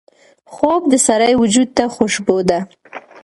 خوب 0.53 0.81
د 0.91 0.93
سړي 1.07 1.33
وجود 1.41 1.69
ته 1.77 1.83
خوشبو 1.95 2.37
ده 2.49 2.59